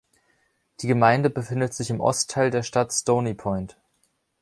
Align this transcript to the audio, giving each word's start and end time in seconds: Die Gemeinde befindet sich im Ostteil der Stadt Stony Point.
Die 0.79 0.87
Gemeinde 0.87 1.29
befindet 1.29 1.75
sich 1.75 1.91
im 1.91 2.01
Ostteil 2.01 2.49
der 2.49 2.63
Stadt 2.63 2.91
Stony 2.91 3.35
Point. 3.35 3.77